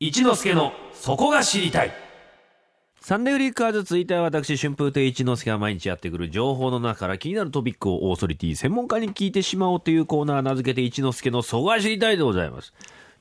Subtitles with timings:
[0.00, 1.92] 一之助のそこが知りたい
[3.00, 12.72] サンデーウリーカーズツイッターは私春風亭一之輔が毎日やってくる情報の中から気になるトピックをオーソリティ専門家に聞いてしまおうというコーナー名付けて一之輔のそこが知りたいでございます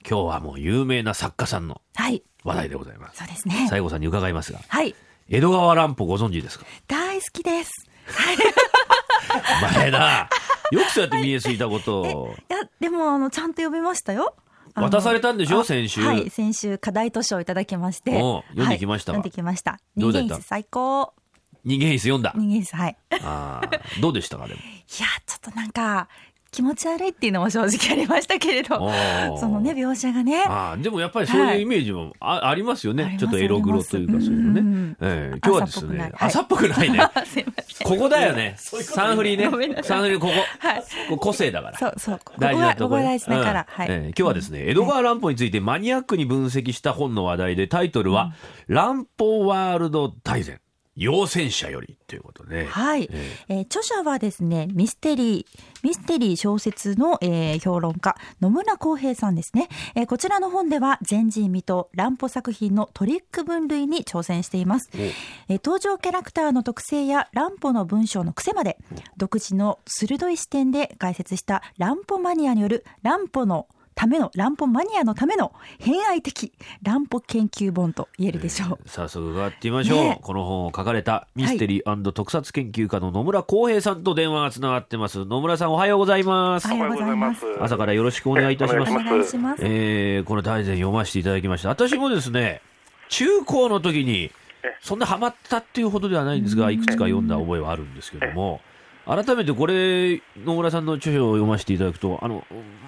[0.08, 2.22] 今日はもう有名な作家さんのはい。
[2.44, 3.68] 話題でございますそうですね。
[3.70, 4.96] 西郷さんに伺いますがはい。
[5.30, 6.66] 江戸川乱歩ご存知ですか？
[6.88, 7.72] 大好きです。
[9.76, 10.30] 前だ
[10.72, 14.36] よくそうやって見えすぎたことをいや、でも、あの、ちゃんと読みましたよ。
[14.82, 16.02] 渡されたんでしょあ先週。
[16.02, 18.12] はい、先週課題図書をいただきまして。
[18.50, 19.20] 読んできましたわ。
[19.20, 19.80] はい読んできました。
[19.96, 21.14] 人間室最高。
[21.66, 22.34] 人間椅子読んだ？
[22.36, 22.98] 人間室、はい。
[23.12, 24.60] いや、あーどうでしたかでも？
[24.88, 26.08] ちょっとなんか、
[26.50, 28.78] 気持ち悪いっていうのも正直ありましたけれど。
[29.38, 30.44] そのね、描写がね。
[30.48, 33.18] ああでもやっぱりそういうイメージもあ,、ありますよね。
[33.20, 37.00] ちょっとエログロというかそういうのね、ええ今日はですね朝朝っぽくないね。
[37.84, 38.56] ここだよね。
[38.58, 39.84] サンフリーね。
[39.84, 40.84] サンフリーここ、はい。
[41.18, 41.78] 個性だから。
[41.78, 42.20] そうそう。
[42.24, 43.20] ここ大事なが、ところね。
[43.20, 43.60] ここが大事だから。
[43.62, 43.66] うん。
[43.74, 43.88] はい。
[43.90, 48.34] ええ今日はですね、江戸川乱歩についてマニアックに分析した本の話題でタイトルは
[48.68, 50.60] 「乱歩ワールド大全
[50.98, 53.54] 要戦者より」ということで、はい、ええ。
[53.60, 64.98] ー著者はですねミステリーミステリー小説の、えー評論家野村康平さんですね、えーこちらの本では前人未到乱歩作品のトリック分類に挑戦しています、お。
[64.98, 68.78] えー登場キャラクターの特性や乱歩の文章の癖まで
[69.18, 73.68] 独自の鋭い視点で解説した乱歩マニアによる乱歩の
[73.98, 76.54] ための乱歩マニアのための偏愛的
[76.84, 80.20] 乱歩研究本と言えるでしょう、早速伺ってみましょう、ね。
[80.22, 85.26] この本を書かれたミステリー特撮研究家の野村康平さんと電話がつながってます。
[85.26, 86.68] 野村さんおはようございます。
[86.68, 87.44] おはようございます。
[87.60, 88.92] 朝からよろしくお願いいたします。
[88.92, 89.64] お願いします。
[89.66, 91.70] えーこの大全読ませていただきました。
[91.70, 92.62] 私もですね
[93.10, 94.32] 中高の時に
[94.82, 98.62] そんなハマったっていうほどではないんですがいくつか読んだ覚えはあるんですけども
[99.08, 102.44] 改めてこれ野村さんの著書を読ませていただくとあの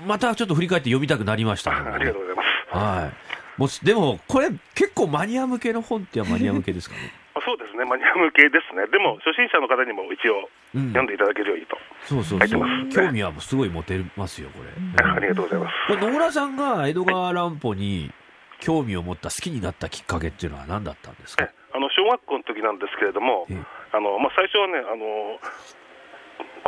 [0.06, 1.72] またちょっと振り返って読みたくなりました。
[1.72, 2.78] の でありがとうございます。
[2.78, 3.60] はい。
[3.60, 7.12] もうでもこれ結構マニア向けの本ってはマニア向けですかね？
[7.36, 8.88] あそうですね、マニア向けですね。
[8.88, 10.88] でも、初心者の方にも一応、うん。
[10.90, 11.78] 読んでいただけるようにと。
[12.04, 12.40] そうそうそう。
[12.40, 12.96] 入ってます。
[13.08, 15.96] 興味はすごい持てますよこれ、あ ありがとうございます。
[15.96, 18.12] 野村さんが江戸川乱歩に
[18.60, 21.46] 興味を持った好きになったきっかけっていうのは何だったんですか？
[21.46, 21.50] え。
[21.74, 23.58] あの小学校の時なんですけれども、ええ。
[23.94, 25.40] あのまあ、最初はねあの、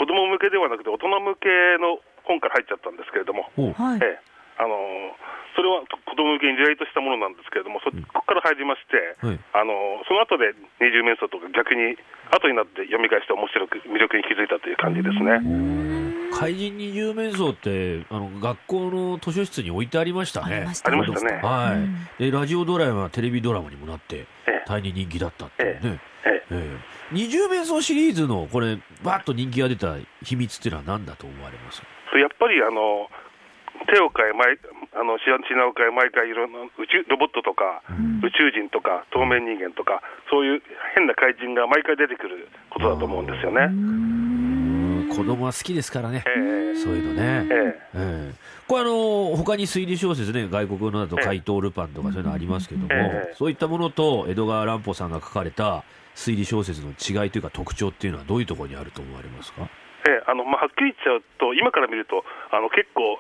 [0.02, 3.70] 子供向けではなくて、大人向けの本から入っちゃったんですけれども、え
[4.02, 4.18] え。
[4.58, 4.74] あの
[5.54, 9.38] それは子供向けに時代としたものなんですけれども、そここから入りまして、はい。
[9.54, 12.02] あのその後で二十面相とか逆に
[12.34, 15.38] 後になって読み返して面白く魅力に気づいたという感じですね。
[16.34, 20.66] 怪人二十面相ってあの学校の図書室に置いてありましたね。
[20.66, 21.42] ありましたね。
[21.46, 22.10] はい、うん。
[22.18, 24.66] でラジオドラマテレビドラマにもなってええ。
[24.66, 26.78] 大変人気だったっていうね、ええええ。
[27.12, 31.82] 二十面相シリーズのこれバッと人気が出た秘密っていうのは何だと思われます？
[32.12, 33.10] そうやっぱりあの
[33.88, 34.60] 手を変え、毎
[34.94, 37.82] あの品品を変え、毎回いろんな宇宙ロボットとか、
[38.22, 40.62] 宇宙人とか、透明人間とか、そういう
[40.94, 43.72] 変な怪人が毎回出てくることだと思うんですよね。
[45.12, 46.76] うん子供は好きですからね、ええ。
[46.76, 47.82] そういうのね、ええ。
[47.94, 48.34] え
[48.68, 53.36] これあの他に推理小説ね外国のだと怪盗ルパンとかそういうのありますけども、ええ。
[53.36, 55.84] そういったものと江戸川乱歩さんが書かれた
[56.16, 59.68] 推理小説の違いというか特徴っていうのはどういうところにあると思われますか？
[60.08, 63.20] ええあのまあ、はっきり言っちゃうと、今から見ると、あの結構、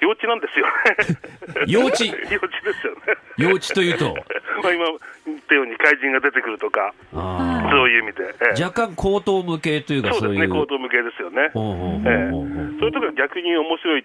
[0.00, 0.66] 幼稚なんですよ。
[0.66, 1.66] ね。
[1.66, 2.04] 幼稚。
[2.30, 3.00] 幼稚ですよね。
[3.36, 4.14] 幼稚というと
[4.62, 4.84] まあ今
[5.26, 8.60] 言ったように怪人が出てくるとか、あそういう意味で、ええ。
[8.60, 11.50] ー若干高等無形というかそうですね、高等向けですよね。
[11.54, 14.04] そういうところが逆に面白い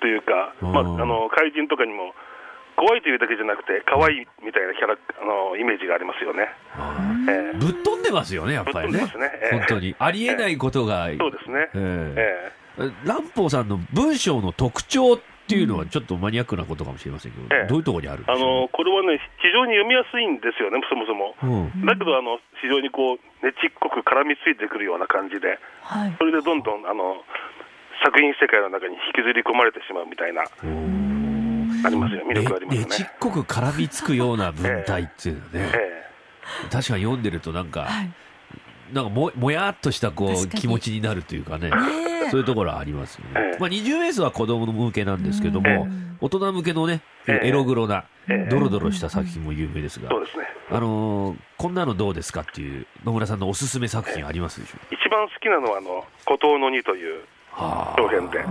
[0.00, 2.14] というか、まあ、あうんの怪人とかにも
[2.76, 6.48] 怖いというだけじゃなくて、可愛いみたいなキャラあのイメージがありますよね。
[6.74, 6.96] あ
[7.28, 7.56] ええ。
[7.56, 8.98] ーぶっ飛んでますよねやっぱりね。
[8.98, 9.10] ね
[9.42, 9.56] ええ。
[9.58, 9.94] 本当に。
[9.98, 11.68] ありえないことが、そうですね。
[11.74, 12.52] ええ。
[12.78, 21.34] え乱歩さんの文章の特徴っていうのはちょっとマニアックなことかもしれませんけど、ええどういうところにあるんでえあしょうのこれはね、非常に読みやすいんですよね、そもそも。
[21.42, 21.86] うん。
[21.86, 26.14] だけどあの、非常にこう、ねちっこく絡みついてくるような感じで、はい。
[26.18, 27.22] それでどんどんあの
[28.04, 32.84] 作品世界の中に引きずり込まれてしまうみたいな、ありますよ、魅力ありますね。
[32.84, 33.12] ねちっね。
[33.18, 36.02] こく絡みつくような文体っていうのね、え
[36.70, 38.10] 確かに読んでるとなんか、はい。
[38.92, 41.70] なんかももやっとしたこう気持ちになるというかね
[42.32, 43.58] そういうところはありますよね、ええ。
[43.60, 45.86] まあ、20ベースは子供向けなんですけども、え
[46.20, 47.48] 大人向けのね、ええ。
[47.48, 48.48] エログロな、ええ。
[48.50, 50.46] ドロドロした作品も有名ですが、そうですね。
[50.70, 54.94] あのーこんなのどうですかっていう野村さんのおすすめ作品ありますでしょう？
[54.94, 57.22] 一番好きなのは、あの、孤島の2という
[57.54, 58.44] かは表現で、ええ。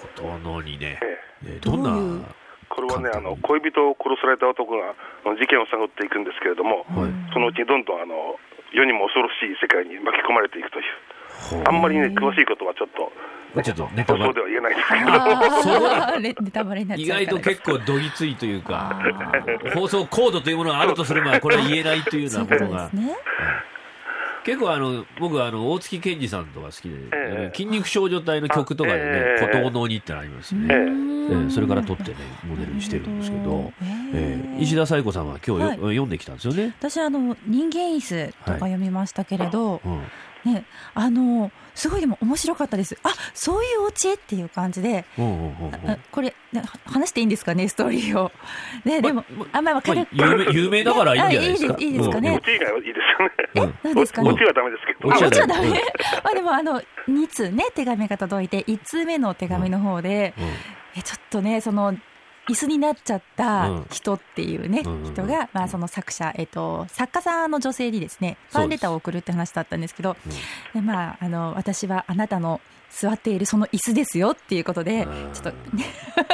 [0.00, 1.58] ことのにね、ええ。
[1.60, 2.24] ーどんな
[2.68, 4.94] これはね、あの恋人を殺された男が
[5.24, 7.12] 事件を探っていくんですけれども、はい。
[7.32, 8.38] そのうちにどんどんあの
[8.72, 10.84] 世にも恐ろしい世界に巻き込まれていくという
[11.64, 13.12] あんまりね、詳しいことはちょっと
[13.62, 14.34] ちょっとネタバレ。
[14.34, 16.20] では言えないですけど。
[16.20, 17.24] ネネタバレになっ意ちゃう。
[17.24, 19.00] から外と結構どぎついというか
[19.74, 22.90] 放送コードというものがあるとすればこれは言えないというようなものが。
[22.92, 23.16] ね。
[24.44, 27.56] 結構あの僕はあの大月健二さんとか好きで、ええ。
[27.56, 30.80] 筋肉少女隊の曲とかでねあえ「孤島の鬼」ってのありますよね、ええ。
[30.80, 31.50] ええ。
[31.50, 34.62] それから撮ってねモデルにしてるんですけど、ええ。
[34.62, 35.76] 石田紗友子さんは今日よ、はい。
[35.76, 36.74] 読んできたんですよね。
[36.78, 40.02] 私あの人間椅子とか読みましたけれど、うん
[40.44, 40.64] ね
[40.94, 42.98] あのすごいでも面白かったです。
[43.04, 45.86] あそういうお家っていう感じで、うんうんうんう。
[45.86, 48.32] んあこれね話していいんですかねストーリーを。
[48.84, 51.74] ねでも、あまあまあまあ軽く、有名有名だからいいんじゃないですか。
[51.78, 52.36] あいいですかね。
[52.36, 53.34] オチ以外はいいですよね。
[53.54, 54.30] うん何ですかね。
[54.30, 55.08] オチはダメですけど。
[55.08, 55.68] オチはあ、もちろんダメ。
[55.68, 55.78] うんま
[56.24, 60.44] あでもあの2通ね手紙が届いて1通目の手紙の方で、うん。
[60.96, 61.96] えちょっとねその
[62.48, 70.16] 椅子になっちゃった人っていうね、うん人が、まあ、その作者、えっと、作家さんの女性にですねファンレターを送るって話だったんですけど
[70.74, 70.80] うん。
[70.80, 72.60] で、まあ、あの私はあなたの
[72.90, 75.32] 座っているその椅子ですよっていうことでうん。
[75.32, 75.84] ちょっとね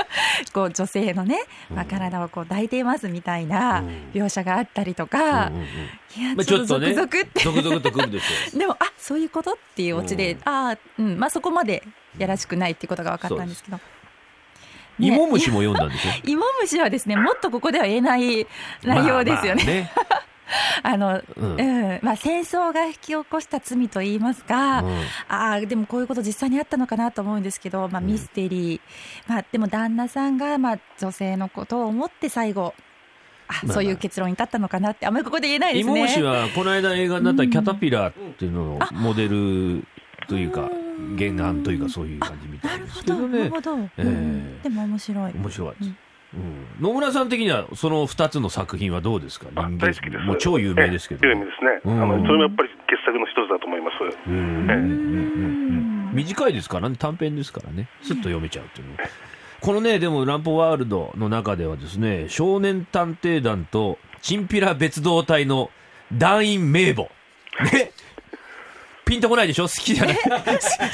[0.52, 3.88] こう女性のね、まあ、うん体をこう抱いていますみたいなうん。
[4.12, 5.64] 描写があったりとか、うんうんうん。
[5.64, 7.28] いやまあちょっと続ね々って。
[7.40, 8.19] 続々とくるで
[8.67, 11.82] もあそういうことっていうオチで、あ、うんまあ、そこまで
[12.19, 13.78] やらしくないっていうことが分かったんですけど。
[14.99, 15.05] う。
[15.05, 16.11] 芋虫も読んだんでしょ？
[16.31, 18.46] 芋虫はですねもっとここでは言えない
[18.82, 19.91] 内容ですよね。
[19.96, 20.25] まあまあ
[20.82, 21.61] あのうん。
[21.61, 21.62] う
[21.94, 21.99] ん。
[22.02, 25.00] まあ、戦争が引き起こした罪といいますか、うん。
[25.29, 28.06] ああでもこういうこと実際にあったのかなと思うんですけど、まあ、うん。
[28.08, 28.81] ミステリー、
[29.26, 32.75] まあ、でも旦那さんが、まあ、女性のことを思って最後
[33.49, 35.93] あ、まあそういう結論に至ったのかなってあんまりここで言えないですね。
[35.93, 39.87] 芋虫はこの間映画になったキャタピラーっていうののモデル
[40.29, 40.70] というか
[41.19, 43.29] 原案というかそういう感じみたないるですほど、なけど。
[43.29, 44.02] ねるほど、ええ。
[44.02, 44.62] うん。
[44.62, 45.32] でも面白い。
[45.35, 45.91] 面白いです、
[46.35, 46.41] うん。
[46.41, 46.67] うん。
[46.81, 49.46] 野村さん的にはその2つの作品はどうですか？
[49.55, 49.79] あ人間。
[49.79, 50.25] 大好きです。
[50.25, 51.81] もう超有名ですけど、ええ有名ですね。
[51.85, 52.02] うん。
[52.02, 53.94] あのそれもやっぱり傑作の一つだと思います。
[54.29, 54.35] うん。
[54.35, 54.41] うん。
[54.41, 54.69] うん。
[54.69, 54.75] うん。
[54.75, 56.11] うん。
[56.11, 56.96] ん短いですからね。
[56.99, 57.88] 短編ですからね。
[58.02, 58.94] すっと読めちゃうっていうの。
[58.94, 59.08] は
[59.61, 65.70] このねでも「ランポワールド」の中ではですね少年探偵団とチンピラ別動隊の
[66.12, 67.08] 団員名簿。
[67.73, 67.93] ね
[69.04, 69.64] ピンとこないでしょ？
[69.64, 70.16] 好きじゃない。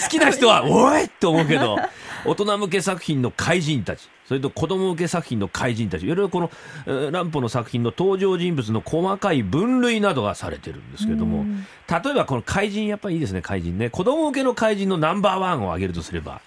[0.03, 1.79] 好きな人はおいって思うけど
[2.25, 4.09] 大人向け作品の怪人たち。
[4.27, 6.05] それと子供向け作品の怪人たち。
[6.05, 6.51] いろいろこの
[6.87, 11.67] えー乱歩の作品の登場人物の細かい分類などがされてるんですけれどもうん。
[11.89, 13.91] 例えばこの怪人やっぱりいいですね怪人ね。
[13.91, 16.41] 子供向けの怪人のナンバーワンを挙げるとすれば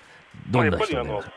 [0.49, 1.33] どんな人になりますか、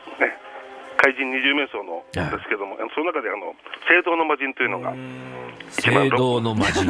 [0.97, 3.53] 怪人二十面相のですけども、その中であの
[3.87, 4.93] 聖堂の魔人というのが、
[5.71, 6.89] 一番聖堂の魔人。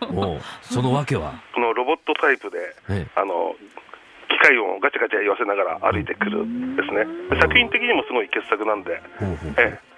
[0.62, 2.58] そのわけは、このロボットタイプで、
[2.88, 3.54] えあの
[4.28, 7.04] 機械音をガチャガチャ言わせながら歩いてくるですね。
[7.30, 9.90] で作品的にもすごい傑作なんで、ほうほうええ。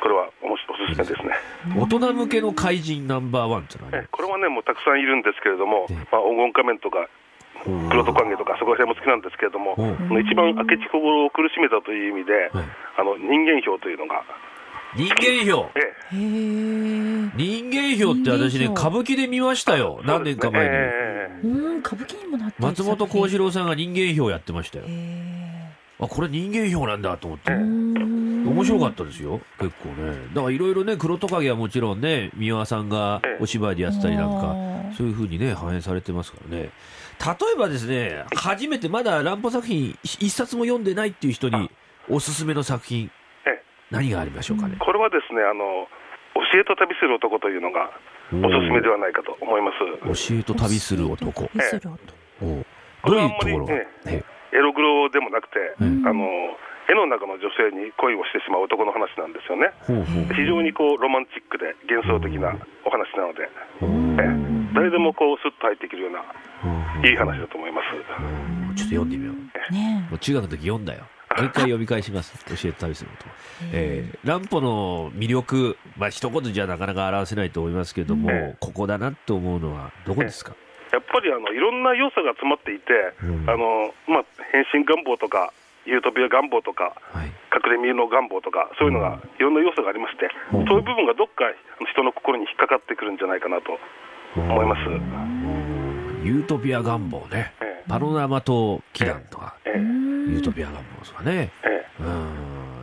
[0.00, 1.34] これはおもしおすすめですね。
[1.78, 7.06] 大人向けの怪人ナンバーワンってのはねええこれはね、もうたくさんいるんですけれどもええ、まあ、黄金仮面とか、
[7.90, 9.78] 黒トカゲとか、そこら辺も好きなんですけれども、
[10.18, 12.64] 一番明智小五郎を苦しめたという意味で、はい
[12.96, 14.22] あの人間票というのが、
[14.94, 15.70] 人間票？
[15.74, 16.16] ええ。
[17.36, 20.02] 人間票って私ね歌舞伎で見ましたよ。
[20.04, 20.70] 何年か前に、
[21.42, 24.84] そうん歌舞伎にもなってる松本幸四郎さんが人間票やってましたよ。
[24.86, 27.52] へあこれ人間票なんだと思って。
[27.52, 29.40] 面白かったですよ。
[29.58, 30.12] 結構ね。
[30.34, 34.54] だからいろいろね黒トカゲはもちろんね三輪さんがお芝居でやってたりなんか
[34.98, 36.62] そういうふうにね反映されてますからね。
[36.62, 36.68] 例
[37.54, 41.70] えばですね初めてまだ乱歩作品一冊も読んでないっていう人に
[42.12, 43.10] おすすめの作品
[43.46, 43.62] ええ。
[43.90, 45.88] 何がありましょうかね、これはですねあの、
[46.52, 47.88] 教えと旅する男というのが
[48.28, 49.72] おすすめではないかと思いま
[50.12, 50.28] す。
[50.28, 51.48] 教えと旅する男。
[51.48, 51.96] 旅する男。
[52.44, 52.66] おう
[53.08, 53.66] どういうところ？
[53.66, 54.24] が、これはあんまりえ。
[54.52, 56.06] エログロでもなくて、うん。
[56.06, 56.28] あの
[56.84, 59.72] 絵の中の女性に恋をしてしまう男の話なんですよね。
[59.88, 62.52] ほうほう非常にこうロマンチックで幻想的な
[62.84, 63.48] お話なので、
[63.80, 64.20] ほう。
[64.20, 64.74] ええ。
[64.76, 66.20] 誰でもこうスッと入ってくるような
[67.08, 67.96] いい話だと思います。
[68.20, 68.72] う。
[68.72, 69.72] んちょっと読んでみよう。
[69.72, 71.04] ねもう中学の時読んだよ。
[71.36, 72.32] もう一回読み返します。
[72.46, 73.24] 教えて旅すること。
[73.72, 80.54] えー、乱歩の魅力、まあ一言じゃなかなか表せないと思いますけども、ええここだなと思うのはどこですか、
[80.92, 85.52] やっぱりあのいろんな要素が詰まっていて、うんあのまあ、変身願望とか、
[85.86, 87.32] ユートピア願望とか、はい。
[87.52, 91.44] 隠れ見の願望とか、そういうのが、いろんな要素がありまして、うんそういう部分がどっか
[91.92, 93.78] 人の心に引っかかってくるんじゃないかなと
[94.36, 94.88] 思います。
[94.88, 97.52] うんユートピア願望ね。
[97.60, 99.80] ええパノラマと祈願とか、ええ
[100.32, 101.50] ユートピア願望ですかね。
[101.64, 102.06] えうん。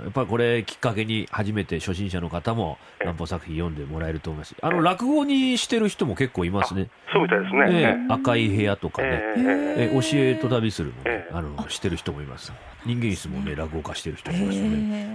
[0.03, 4.56] やっぱりこれきっかけに初めて初心者の方もええ乱歩作品読んでもらえると思います。
[4.62, 6.89] あの、落語にしてる人も結構いますね。
[6.89, 7.65] えそうみたいですね。
[7.70, 9.08] えええ赤い部屋とかね。
[9.38, 12.51] えええ教えと旅するのね、ええあのしてる人もいます。
[12.86, 14.65] 人間椅子もね、落語家してる人もいますね。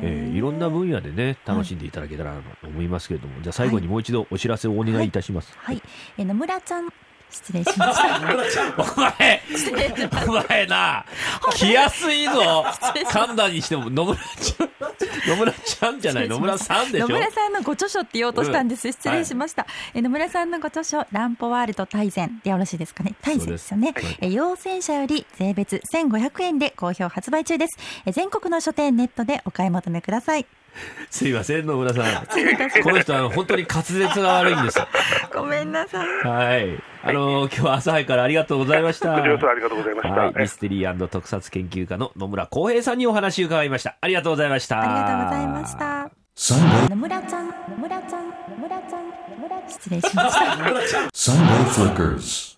[0.03, 5.53] えええいろんな分野でね、楽しんでいただけたらなと思いますけれども、じゃあ最後にもう一度お知らせをお願いいたします。
[5.59, 5.83] はい、
[6.19, 6.89] えー野村ちゃん
[7.35, 8.75] 失礼しました。
[8.79, 9.43] お前、
[10.29, 11.05] お前な、
[11.57, 12.65] 来やすいぞ。
[13.11, 14.71] 神田にしても、野村ちゃん、
[15.29, 17.09] 野村ちゃんじゃない、野村さんでしょ？
[17.09, 18.87] 野村さんのご著書って言おうとしたんです。
[18.89, 19.67] うん失礼しました。
[19.95, 23.15] え野村さんのご著書、ランポワールド大全でよろしいですかね？
[23.23, 23.93] 大全ですよね。
[24.21, 27.77] え陽性者より税別1500円で好評発売中です。
[28.07, 30.47] え全国の書店ネットでお買い求めください。
[31.09, 32.27] すいません、野村さん。
[32.83, 34.79] この人は本当に滑舌が悪いんです。
[35.33, 36.09] ごめんなさい。
[36.27, 36.94] はい。
[37.07, 39.15] あの今日は朝早くからありがとうございました。
[39.15, 40.15] こちらこそありがとうございました。
[40.15, 43.99] はい、ミステリー特撮研究家の野村光平さんにお話を伺いました。
[44.01, 44.81] ありがとうございました。
[44.81, 46.89] ありがとうございました。
[46.89, 51.01] 野村ちゃん、野村ちゃん、野村ちゃん、野村失礼しました。
[51.13, 52.54] Sunday Flickers.